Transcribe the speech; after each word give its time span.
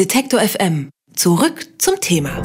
Detektor 0.00 0.40
FM. 0.40 0.88
Zurück 1.14 1.66
zum 1.76 2.00
Thema. 2.00 2.40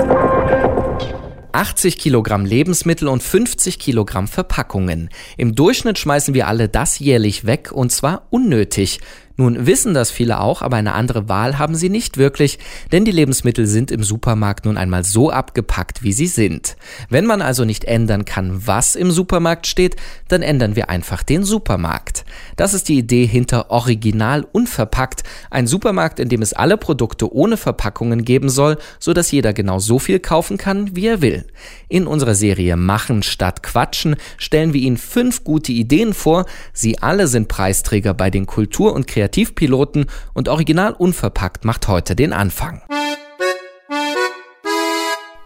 80 1.53 1.97
Kilogramm 1.97 2.43
Lebensmittel 2.43 3.07
und 3.07 3.23
50 3.23 3.79
Kilogramm 3.79 4.27
Verpackungen. 4.27 5.09
Im 5.37 5.55
Durchschnitt 5.55 5.97
schmeißen 5.97 6.33
wir 6.33 6.47
alle 6.47 6.67
das 6.67 6.99
jährlich 6.99 7.45
weg 7.45 7.71
und 7.71 7.93
zwar 7.93 8.27
unnötig. 8.29 8.99
Nun 9.37 9.65
wissen 9.65 9.93
das 9.93 10.11
viele 10.11 10.39
auch, 10.39 10.61
aber 10.61 10.77
eine 10.77 10.93
andere 10.93 11.27
Wahl 11.27 11.59
haben 11.59 11.75
sie 11.75 11.89
nicht 11.89 12.17
wirklich, 12.17 12.57
denn 12.93 13.03
die 13.03 13.11
Lebensmittel 13.11 13.67
sind 13.67 13.91
im 13.91 14.01
Supermarkt 14.01 14.63
nun 14.63 14.77
einmal 14.77 15.03
so 15.03 15.29
abgepackt, 15.29 16.03
wie 16.03 16.13
sie 16.13 16.27
sind. 16.27 16.77
Wenn 17.09 17.25
man 17.25 17.41
also 17.41 17.65
nicht 17.65 17.83
ändern 17.83 18.23
kann, 18.23 18.65
was 18.65 18.95
im 18.95 19.11
Supermarkt 19.11 19.67
steht, 19.67 19.97
dann 20.29 20.41
ändern 20.41 20.77
wir 20.77 20.89
einfach 20.89 21.21
den 21.21 21.43
Supermarkt. 21.43 22.23
Das 22.55 22.73
ist 22.73 22.87
die 22.87 22.97
Idee 22.97 23.25
hinter 23.25 23.71
Original 23.71 24.47
Unverpackt, 24.49 25.23
ein 25.49 25.67
Supermarkt, 25.67 26.21
in 26.21 26.29
dem 26.29 26.41
es 26.41 26.53
alle 26.53 26.77
Produkte 26.77 27.33
ohne 27.33 27.57
Verpackungen 27.57 28.23
geben 28.23 28.47
soll, 28.47 28.77
so 28.99 29.11
dass 29.11 29.31
jeder 29.31 29.51
genau 29.51 29.79
so 29.79 29.99
viel 29.99 30.19
kaufen 30.19 30.57
kann, 30.57 30.95
wie 30.95 31.07
er 31.07 31.21
will. 31.21 31.45
In 31.89 32.07
unserer 32.07 32.35
Serie 32.35 32.77
Machen 32.77 33.21
statt 33.21 33.63
Quatschen 33.63 34.15
stellen 34.37 34.71
wir 34.71 34.81
Ihnen 34.81 34.97
fünf 34.97 35.43
gute 35.43 35.73
Ideen 35.73 36.13
vor. 36.13 36.45
Sie 36.71 36.99
alle 36.99 37.27
sind 37.27 37.49
Preisträger 37.49 38.13
bei 38.13 38.29
den 38.29 38.45
Kultur- 38.45 38.93
und 38.93 39.07
Kreativ 39.07 39.24
Kreativpiloten 39.25 40.05
und 40.35 40.49
Original 40.49 40.93
Unverpackt 40.93 41.65
macht 41.65 41.87
heute 41.87 42.15
den 42.15 42.31
Anfang. 42.31 42.83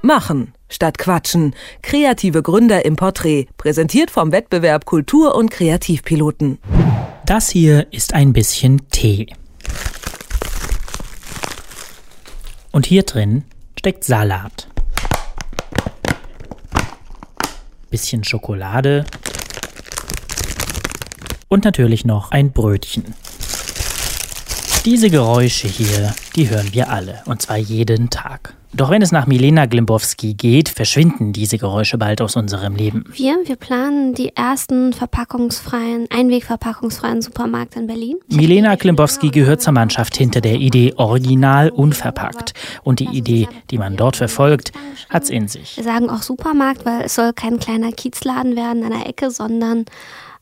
Machen 0.01 0.53
statt 0.67 0.97
Quatschen. 0.97 1.55
Kreative 1.81 2.43
Gründer 2.43 2.83
im 2.83 2.97
Porträt. 2.97 3.47
Präsentiert 3.55 4.11
vom 4.11 4.33
Wettbewerb 4.33 4.83
Kultur- 4.83 5.35
und 5.35 5.49
Kreativpiloten. 5.49 6.59
Das 7.25 7.49
hier 7.49 7.87
ist 7.91 8.13
ein 8.13 8.33
bisschen 8.33 8.81
Tee. 8.89 9.27
Und 12.73 12.85
hier 12.85 13.03
drin 13.03 13.45
steckt 13.77 14.03
Salat. 14.03 14.67
Bisschen 17.89 18.25
Schokolade. 18.25 19.05
Und 21.47 21.63
natürlich 21.63 22.03
noch 22.03 22.31
ein 22.31 22.51
Brötchen. 22.51 23.15
Diese 24.85 25.09
Geräusche 25.09 25.67
hier, 25.67 26.15
die 26.37 26.49
hören 26.49 26.69
wir 26.71 26.89
alle, 26.89 27.21
und 27.25 27.41
zwar 27.41 27.57
jeden 27.57 28.09
Tag. 28.09 28.53
Doch 28.71 28.89
wenn 28.89 29.01
es 29.01 29.11
nach 29.11 29.27
Milena 29.27 29.65
Glimbowski 29.65 30.35
geht, 30.35 30.69
verschwinden 30.69 31.33
diese 31.33 31.57
Geräusche 31.57 31.97
bald 31.97 32.21
aus 32.21 32.37
unserem 32.37 32.75
Leben. 32.75 33.03
Wir, 33.11 33.35
wir 33.43 33.57
planen 33.57 34.13
die 34.13 34.35
ersten 34.37 34.93
verpackungsfreien, 34.93 36.07
einwegverpackungsfreien 36.09 37.21
Supermarkt 37.21 37.75
in 37.75 37.87
Berlin. 37.87 38.17
Milena 38.29 38.75
Glimbowski 38.75 39.31
gehört 39.31 39.61
zur 39.61 39.73
Mannschaft 39.73 40.15
hinter 40.15 40.39
der 40.39 40.55
Idee 40.55 40.93
Original 40.95 41.71
unverpackt. 41.71 42.53
Und 42.83 42.99
die 42.99 43.09
Idee, 43.09 43.49
die 43.71 43.79
man 43.79 43.97
dort 43.97 44.15
verfolgt, 44.15 44.71
hat's 45.09 45.29
in 45.29 45.49
sich. 45.49 45.75
Wir 45.75 45.83
sagen 45.83 46.09
auch 46.09 46.21
Supermarkt, 46.21 46.85
weil 46.85 47.01
es 47.01 47.15
soll 47.15 47.33
kein 47.33 47.59
kleiner 47.59 47.91
Kiezladen 47.91 48.55
werden 48.55 48.83
an 48.83 48.91
der 48.91 49.07
Ecke, 49.07 49.29
sondern 49.31 49.85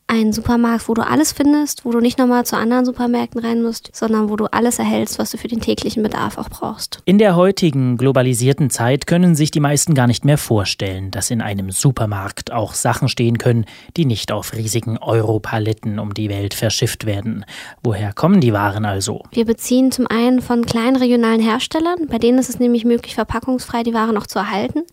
ein 0.07 0.31
Supermarkt, 0.31 0.87
wo 0.87 0.93
du 0.93 1.05
alles 1.05 1.33
findest, 1.33 1.83
wo 1.83 1.91
du 1.91 1.99
nicht 1.99 2.17
nochmal 2.17 2.45
zu 2.45 2.55
anderen 2.55 2.85
Supermärkten 2.85 3.41
rein 3.41 3.61
musst, 3.61 3.89
sondern 3.93 4.29
wo 4.29 4.37
du 4.37 4.45
alles 4.45 4.79
erhältst, 4.79 5.19
was 5.19 5.31
du 5.31 5.37
für 5.37 5.49
den 5.49 5.59
täglichen 5.59 6.01
Bedarf 6.01 6.37
auch 6.37 6.49
brauchst. 6.49 6.99
In 7.03 7.17
der 7.17 7.35
heutigen 7.35 7.97
globalisierten 7.97 8.69
Zeit 8.69 9.05
können 9.05 9.35
sich 9.35 9.51
die 9.51 9.59
meisten 9.59 9.93
gar 9.93 10.07
nicht 10.07 10.23
mehr 10.23 10.37
vorstellen, 10.37 11.11
dass 11.11 11.29
in 11.29 11.41
einem 11.41 11.71
Supermarkt 11.71 12.53
auch 12.53 12.73
Sachen 12.73 13.09
stehen 13.09 13.37
können, 13.37 13.65
die 13.97 14.05
nicht 14.05 14.31
auf 14.31 14.53
riesigen 14.53 14.97
Europaletten 14.97 15.99
um 15.99 16.13
die 16.13 16.29
Welt 16.29 16.53
verschifft 16.53 17.05
werden. 17.05 17.43
Woher 17.83 18.13
kommen 18.13 18.39
die 18.39 18.53
Waren 18.53 18.85
also? 18.85 19.23
Wir 19.31 19.45
beziehen 19.45 19.91
zum 19.91 20.07
einen 20.07 20.41
von 20.41 20.65
kleinen 20.65 20.95
regionalen 20.95 21.41
Herstellern, 21.41 22.07
bei 22.07 22.17
denen 22.17 22.39
ist 22.39 22.49
es 22.49 22.59
nämlich 22.59 22.85
möglich, 22.85 23.15
verpackungsfrei 23.15 23.83
die 23.83 23.93
Ware 23.93 24.13
noch 24.13 24.27
zu 24.27 24.39
erhalten. 24.39 24.83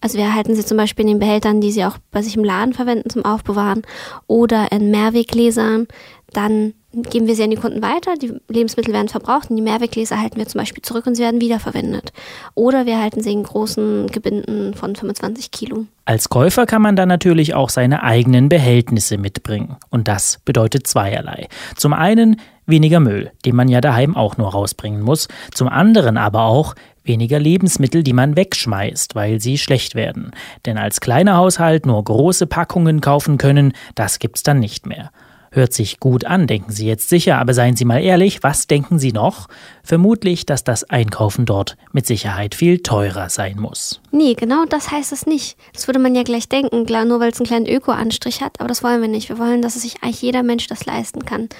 Also 0.00 0.18
wir 0.18 0.24
erhalten 0.24 0.56
sie 0.56 0.64
zum 0.64 0.76
Beispiel 0.76 1.04
in 1.04 1.12
den 1.12 1.18
Behältern, 1.20 1.60
die 1.60 1.70
sie 1.70 1.84
auch 1.84 1.96
bei 2.10 2.22
sich 2.22 2.36
im 2.36 2.42
Laden 2.42 2.74
verwenden 2.74 3.08
zum 3.08 3.24
Aufbewahren 3.24 3.82
oder 4.26 4.61
in 4.70 4.90
Mehrweggläsern. 4.90 5.88
Dann 6.32 6.74
geben 6.92 7.26
wir 7.26 7.34
sie 7.34 7.42
an 7.42 7.50
die 7.50 7.56
Kunden 7.56 7.82
weiter. 7.82 8.14
Die 8.20 8.32
Lebensmittel 8.48 8.92
werden 8.92 9.08
verbraucht 9.08 9.50
und 9.50 9.56
die 9.56 9.62
Mehrweggläser 9.62 10.20
halten 10.20 10.36
wir 10.36 10.46
zum 10.46 10.60
Beispiel 10.60 10.82
zurück 10.82 11.06
und 11.06 11.14
sie 11.14 11.22
werden 11.22 11.40
wiederverwendet. 11.40 12.12
Oder 12.54 12.86
wir 12.86 13.00
halten 13.00 13.22
sie 13.22 13.32
in 13.32 13.42
großen 13.42 14.08
Gebinden 14.08 14.74
von 14.74 14.94
25 14.94 15.50
Kilo. 15.50 15.86
Als 16.04 16.28
Käufer 16.28 16.66
kann 16.66 16.82
man 16.82 16.96
dann 16.96 17.08
natürlich 17.08 17.54
auch 17.54 17.70
seine 17.70 18.02
eigenen 18.02 18.48
Behältnisse 18.48 19.18
mitbringen. 19.18 19.76
Und 19.90 20.08
das 20.08 20.40
bedeutet 20.44 20.86
zweierlei. 20.86 21.48
Zum 21.76 21.92
einen 21.92 22.36
weniger 22.66 23.00
Müll, 23.00 23.32
den 23.44 23.56
man 23.56 23.68
ja 23.68 23.80
daheim 23.80 24.16
auch 24.16 24.36
nur 24.36 24.52
rausbringen 24.52 25.02
muss. 25.02 25.28
Zum 25.52 25.68
anderen 25.68 26.16
aber 26.16 26.44
auch 26.44 26.74
weniger 27.04 27.38
Lebensmittel, 27.38 28.02
die 28.02 28.12
man 28.12 28.36
wegschmeißt, 28.36 29.14
weil 29.14 29.40
sie 29.40 29.58
schlecht 29.58 29.94
werden. 29.94 30.30
Denn 30.66 30.78
als 30.78 31.00
kleiner 31.00 31.36
Haushalt 31.36 31.86
nur 31.86 32.02
große 32.02 32.46
Packungen 32.46 33.00
kaufen 33.00 33.38
können, 33.38 33.72
das 33.94 34.18
gibt's 34.18 34.42
dann 34.42 34.60
nicht 34.60 34.86
mehr. 34.86 35.10
Hört 35.54 35.74
sich 35.74 36.00
gut 36.00 36.24
an, 36.24 36.46
denken 36.46 36.72
Sie 36.72 36.86
jetzt 36.86 37.10
sicher, 37.10 37.36
aber 37.36 37.52
seien 37.52 37.76
Sie 37.76 37.84
mal 37.84 38.02
ehrlich, 38.02 38.42
was 38.42 38.68
denken 38.68 38.98
Sie 38.98 39.12
noch? 39.12 39.48
Vermutlich, 39.82 40.46
dass 40.46 40.64
das 40.64 40.84
Einkaufen 40.84 41.44
dort 41.44 41.76
mit 41.92 42.06
Sicherheit 42.06 42.54
viel 42.54 42.78
teurer 42.78 43.28
sein 43.28 43.60
muss. 43.60 44.00
Nee, 44.12 44.32
genau 44.32 44.64
das 44.64 44.90
heißt 44.90 45.12
es 45.12 45.26
nicht. 45.26 45.58
Das 45.74 45.88
würde 45.88 45.98
man 45.98 46.14
ja 46.14 46.22
gleich 46.22 46.48
denken, 46.48 46.86
klar, 46.86 47.04
nur 47.04 47.20
weil 47.20 47.32
es 47.32 47.38
einen 47.38 47.46
kleinen 47.46 47.66
Öko-Anstrich 47.66 48.40
hat, 48.40 48.60
aber 48.60 48.68
das 48.68 48.82
wollen 48.82 49.02
wir 49.02 49.08
nicht. 49.08 49.28
Wir 49.28 49.38
wollen, 49.38 49.60
dass 49.60 49.76
es 49.76 49.82
sich 49.82 50.02
eigentlich 50.02 50.22
jeder 50.22 50.42
Mensch 50.42 50.68
das 50.68 50.86
leisten 50.86 51.26
kann. 51.26 51.50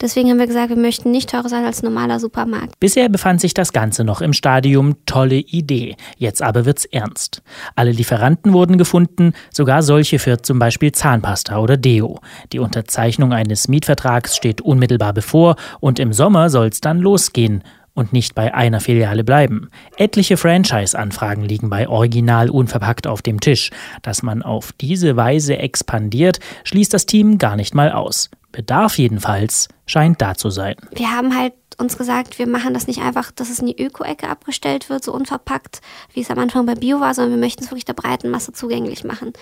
Deswegen 0.00 0.28
haben 0.28 0.38
wir 0.38 0.46
gesagt, 0.46 0.68
wir 0.68 0.76
möchten 0.76 1.10
nicht 1.10 1.30
teurer 1.30 1.48
sein 1.48 1.64
als 1.64 1.82
normaler 1.82 2.20
Supermarkt. 2.20 2.78
Bisher 2.80 3.08
befand 3.08 3.40
sich 3.40 3.54
das 3.54 3.72
Ganze 3.72 4.04
noch 4.04 4.20
im 4.20 4.34
Stadium 4.34 4.96
tolle 5.06 5.36
Idee. 5.36 5.96
Jetzt 6.18 6.42
aber 6.42 6.66
wird's 6.66 6.84
ernst. 6.84 7.42
Alle 7.76 7.92
Lieferanten 7.92 8.52
wurden 8.52 8.76
gefunden, 8.76 9.32
sogar 9.50 9.82
solche 9.82 10.18
für 10.18 10.42
zum 10.42 10.58
Beispiel 10.58 10.92
Zahnpasta 10.92 11.58
oder 11.58 11.78
Deo. 11.78 12.20
Die 12.52 12.58
Unterzeichnung 12.58 13.32
eines 13.32 13.68
Mietvertrags 13.68 14.36
steht 14.36 14.60
unmittelbar 14.60 15.14
bevor 15.14 15.56
und 15.80 15.98
im 15.98 16.12
Sommer 16.12 16.50
soll's 16.50 16.82
dann 16.82 16.98
losgehen 16.98 17.62
und 17.96 18.12
nicht 18.12 18.34
bei 18.34 18.54
einer 18.54 18.80
Filiale 18.80 19.24
bleiben. 19.24 19.70
Etliche 19.96 20.36
Franchise-Anfragen 20.36 21.42
liegen 21.42 21.70
bei 21.70 21.88
Original 21.88 22.50
unverpackt 22.50 23.06
auf 23.06 23.22
dem 23.22 23.40
Tisch. 23.40 23.70
Dass 24.02 24.22
man 24.22 24.42
auf 24.42 24.72
diese 24.72 25.16
Weise 25.16 25.56
expandiert, 25.56 26.38
schließt 26.64 26.92
das 26.92 27.06
Team 27.06 27.38
gar 27.38 27.56
nicht 27.56 27.74
mal 27.74 27.90
aus. 27.90 28.30
Bedarf 28.52 28.98
jedenfalls 28.98 29.68
scheint 29.86 30.22
da 30.22 30.34
zu 30.34 30.50
sein. 30.50 30.76
Wir 30.92 31.10
haben 31.10 31.36
halt 31.36 31.52
uns 31.78 31.98
gesagt, 31.98 32.38
wir 32.38 32.46
machen 32.46 32.74
das 32.74 32.86
nicht 32.86 33.02
einfach, 33.02 33.30
dass 33.30 33.50
es 33.50 33.58
in 33.58 33.66
die 33.66 33.82
Öko-Ecke 33.82 34.28
abgestellt 34.28 34.88
wird, 34.88 35.04
so 35.04 35.12
unverpackt, 35.12 35.80
wie 36.12 36.20
es 36.20 36.30
am 36.30 36.38
Anfang 36.38 36.66
bei 36.66 36.74
Bio 36.74 37.00
war, 37.00 37.14
sondern 37.14 37.34
wir 37.34 37.40
möchten 37.40 37.62
es 37.62 37.70
wirklich 37.70 37.84
der 37.84 37.92
breiten 37.92 38.30
Masse 38.30 38.52
zugänglich 38.52 39.04
machen. 39.04 39.32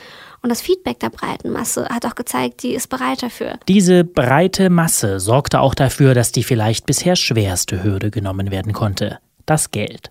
Und 0.43 0.51
das 0.51 0.61
Feedback 0.61 0.99
der 1.01 1.11
breiten 1.11 1.51
Masse 1.51 1.89
hat 1.89 2.05
auch 2.07 2.15
gezeigt, 2.15 2.63
die 2.63 2.75
ist 2.75 2.89
bereit 2.89 3.23
dafür. 3.23 3.59
Diese 3.69 4.05
breite 4.05 4.69
Masse 4.69 5.21
sorgte 5.21 5.61
auch 5.61 5.75
dafür, 5.75 6.15
dass 6.15 6.33
die 6.33 6.43
vielleicht 6.43 6.87
bisher 6.87 7.17
schwerste 7.17 7.85
Hürde 7.85 8.11
genommen 8.11 8.51
werden 8.51 8.73
konnte. 8.73 9.19
Das 9.47 9.71
Geld. 9.71 10.11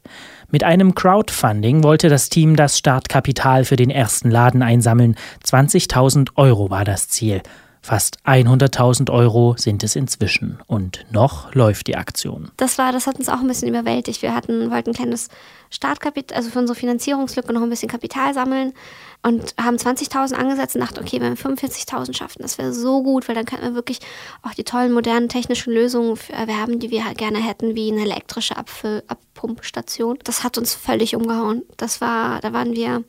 Mit 0.50 0.64
einem 0.64 0.94
Crowdfunding 0.94 1.84
wollte 1.84 2.08
das 2.08 2.30
Team 2.30 2.56
das 2.56 2.78
Startkapital 2.78 3.66
für 3.66 3.76
den 3.76 3.90
ersten 3.90 4.30
Laden 4.30 4.62
einsammeln. 4.62 5.16
20.000 5.44 6.30
Euro 6.36 6.70
war 6.70 6.86
das 6.86 7.10
Ziel. 7.10 7.42
Fast 7.86 8.18
100.000 8.26 9.12
Euro 9.12 9.56
sind 9.58 9.84
es 9.84 9.98
inzwischen 9.98 10.58
und 10.68 11.06
noch 11.12 11.54
läuft 11.54 11.88
die 11.88 11.98
Aktion. 11.98 12.50
Das 12.56 12.78
war, 12.78 12.94
das 12.94 13.08
hat 13.08 13.20
uns 13.20 13.28
auch 13.28 13.42
ein 13.42 13.48
bisschen 13.48 13.68
überwältigt. 13.68 14.22
Wir 14.22 14.34
hatten, 14.34 14.72
wollten 14.72 14.92
ein 14.92 14.96
kleines 14.96 15.28
Startkapital, 15.70 16.38
also 16.38 16.50
für 16.50 16.60
unsere 16.60 16.80
Finanzierungslücke 16.80 17.52
noch 17.52 17.62
ein 17.62 17.70
bisschen 17.70 17.90
Kapital 17.90 18.34
sammeln 18.34 18.72
und 19.22 19.54
haben 19.62 19.76
20.000 19.76 20.34
angesetzt 20.34 20.76
und 20.76 20.82
dachten, 20.82 21.02
okay, 21.02 21.20
wenn 21.20 21.38
wir 21.38 21.46
45.000 21.46 22.16
schaffen, 22.16 22.42
das 22.42 22.58
wäre 22.58 22.72
so 22.72 23.04
gut, 23.04 23.28
weil 23.28 23.36
dann 23.36 23.46
könnten 23.46 23.66
wir 23.66 23.76
wirklich 23.76 24.00
auch 24.44 24.54
die 24.54 24.64
tollen 24.64 24.94
modernen 24.94 25.28
technischen 25.28 25.74
Lösungen 25.74 26.18
erwerben, 26.30 26.80
die 26.80 26.90
wir 26.90 27.04
halt 27.04 27.18
gerne 27.18 27.40
hätten, 27.40 27.76
wie 27.76 27.92
eine 27.92 28.04
elektrische 28.04 28.56
Abfüll 28.56 29.04
Abpumpstation. 29.08 30.20
Das 30.24 30.46
hat 30.46 30.58
uns 30.58 30.74
völlig 30.74 31.18
umgehauen. 31.18 31.64
Das 31.76 32.00
war, 32.00 32.40
da 32.40 32.54
waren 32.54 32.76
wir 32.76 33.04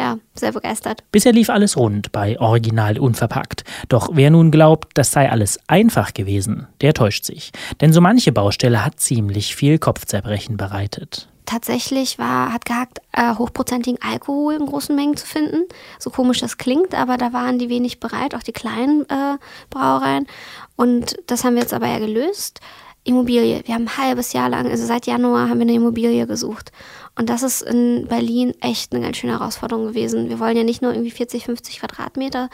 ja, 0.00 0.18
sehr 0.34 0.52
begeistert. 0.52 1.04
Bisher 1.12 1.32
lief 1.32 1.50
alles 1.50 1.76
rund 1.76 2.10
bei 2.10 2.40
Original 2.40 2.98
Unverpackt. 2.98 3.64
Doch 3.88 4.08
wer 4.12 4.30
nun 4.30 4.50
glaubt, 4.50 4.92
das 4.94 5.12
sei 5.12 5.30
alles 5.30 5.60
einfach 5.66 6.14
gewesen, 6.14 6.66
der 6.80 6.94
täuscht 6.94 7.24
sich. 7.24 7.52
Denn 7.82 7.92
so 7.92 8.00
manche 8.00 8.32
Baustelle 8.32 8.84
hat 8.84 8.98
ziemlich 8.98 9.54
viel 9.54 9.78
Kopfzerbrechen 9.78 10.56
bereitet 10.56 11.28
tatsächlich 11.46 12.16
war, 12.20 12.52
hat 12.52 12.64
gehackt, 12.64 13.00
äh, 13.10 13.34
hochprozentigen 13.34 14.00
Alkohol 14.00 14.54
in 14.54 14.66
großen 14.66 14.94
Mengen 14.94 15.16
zu 15.16 15.26
finden. 15.26 15.64
So 15.98 16.10
komisch 16.10 16.38
das 16.38 16.58
klingt, 16.58 16.94
aber 16.94 17.16
da 17.16 17.32
waren 17.32 17.58
die 17.58 17.68
wenig 17.68 17.98
bereit, 17.98 18.36
auch 18.36 18.42
die 18.44 18.52
kleinen 18.52 19.02
äh, 19.10 19.36
Brauereien. 19.68 20.28
Und 20.76 21.16
das 21.26 21.42
haben 21.42 21.54
wir 21.54 21.62
jetzt 21.62 21.74
aber 21.74 21.88
ja 21.88 21.98
gelöst. 21.98 22.60
Immobilie. 23.04 23.62
Wir 23.64 23.74
haben 23.74 23.88
ein 23.88 23.96
halbes 23.96 24.32
Jahr 24.32 24.48
lang, 24.48 24.70
also 24.70 24.84
seit 24.84 25.06
Januar 25.06 25.48
haben 25.48 25.58
wir 25.58 25.62
eine 25.62 25.74
Immobilie 25.74 26.26
gesucht. 26.26 26.70
Und 27.18 27.30
das 27.30 27.42
ist 27.42 27.62
in 27.62 28.06
Berlin 28.08 28.54
echt 28.60 28.92
eine 28.92 29.02
ganz 29.02 29.16
schöne 29.16 29.38
Herausforderung 29.38 29.86
gewesen. 29.88 30.28
Wir 30.28 30.38
wollen 30.38 30.56
ja 30.56 30.64
nicht 30.64 30.82
nur 30.82 30.92
irgendwie 30.92 31.10
40, 31.10 31.46
50 31.46 31.80
Quadratmeter 31.80 32.50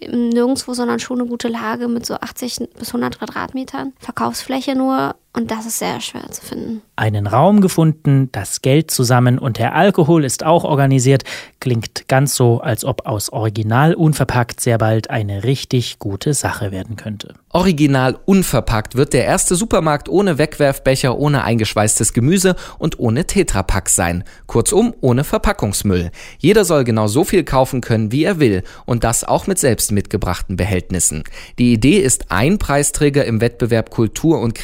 nirgendwo, 0.00 0.74
sondern 0.74 0.98
schon 0.98 1.20
eine 1.20 1.28
gute 1.28 1.48
Lage 1.48 1.88
mit 1.88 2.04
so 2.04 2.14
80 2.14 2.70
bis 2.78 2.88
100 2.88 3.18
Quadratmetern. 3.18 3.92
Verkaufsfläche 3.98 4.74
nur 4.74 5.14
Und 5.36 5.50
das 5.50 5.66
ist 5.66 5.80
sehr 5.80 6.00
schwer 6.00 6.30
zu 6.30 6.42
finden. 6.42 6.80
Einen 6.94 7.26
Raum 7.26 7.60
gefunden, 7.60 8.28
das 8.30 8.62
Geld 8.62 8.92
zusammen 8.92 9.40
und 9.40 9.58
der 9.58 9.74
Alkohol 9.74 10.24
ist 10.24 10.44
auch 10.44 10.62
organisiert. 10.62 11.24
Klingt 11.58 12.06
ganz 12.06 12.36
so, 12.36 12.60
als 12.60 12.84
ob 12.84 13.06
aus 13.06 13.30
Original 13.30 13.94
unverpackt 13.94 14.60
sehr 14.60 14.78
bald 14.78 15.10
eine 15.10 15.42
richtig 15.42 15.98
gute 15.98 16.34
Sache 16.34 16.70
werden 16.70 16.94
könnte. 16.94 17.34
Original 17.48 18.16
unverpackt 18.26 18.94
wird 18.94 19.12
der 19.12 19.24
erste 19.24 19.56
Supermarkt 19.56 20.08
ohne 20.08 20.38
Wegwerfbecher, 20.38 21.18
ohne 21.18 21.42
eingeschweißtes 21.42 22.12
Gemüse 22.12 22.54
und 22.78 23.00
ohne 23.00 23.26
Tetrapack 23.26 23.88
sein. 23.88 24.22
Kurzum, 24.46 24.94
ohne 25.00 25.24
Verpackungsmüll. 25.24 26.12
Jeder 26.38 26.64
soll 26.64 26.84
genau 26.84 27.08
so 27.08 27.24
viel 27.24 27.42
kaufen 27.42 27.80
können, 27.80 28.12
wie 28.12 28.22
er 28.22 28.38
will. 28.38 28.62
Und 28.86 29.02
das 29.02 29.24
auch 29.24 29.48
mit 29.48 29.58
selbst 29.58 29.90
mitgebrachten 29.90 30.56
Behältnissen. 30.56 31.24
Die 31.58 31.72
Idee 31.72 31.98
ist 31.98 32.30
ein 32.30 32.58
Preisträger 32.58 33.24
im 33.24 33.40
Wettbewerb 33.40 33.90
Kultur- 33.90 34.40
und 34.40 34.54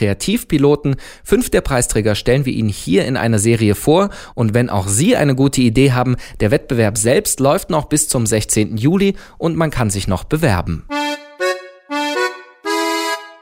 Kreativpiloten. 0.60 0.96
Fünf 1.24 1.50
der 1.50 1.60
Preisträger 1.60 2.14
stellen 2.14 2.44
wir 2.44 2.52
Ihnen 2.52 2.68
hier 2.68 3.04
in 3.06 3.16
einer 3.16 3.38
Serie 3.38 3.74
vor. 3.74 4.10
Und 4.34 4.54
wenn 4.54 4.70
auch 4.70 4.86
Sie 4.86 5.16
eine 5.16 5.34
gute 5.34 5.60
Idee 5.60 5.92
haben, 5.92 6.16
der 6.40 6.50
Wettbewerb 6.50 6.98
selbst 6.98 7.40
läuft 7.40 7.70
noch 7.70 7.86
bis 7.86 8.08
zum 8.08 8.26
16. 8.26 8.76
Juli 8.76 9.16
und 9.38 9.56
man 9.56 9.70
kann 9.70 9.90
sich 9.90 10.06
noch 10.06 10.24
bewerben. 10.24 10.84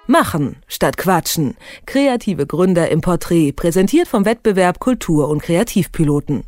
Machen 0.07 0.57
statt 0.67 0.97
Quatschen. 0.97 1.57
Kreative 1.85 2.47
Gründer 2.47 2.89
im 2.89 3.03
Porträt, 3.03 3.53
präsentiert 3.53 4.09
vom 4.09 4.25
Wettbewerb 4.25 4.79
Kultur- 4.79 5.29
und 5.29 5.43
Kreativpiloten. 5.43 6.45